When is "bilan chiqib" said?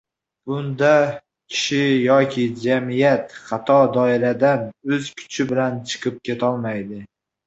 5.53-6.17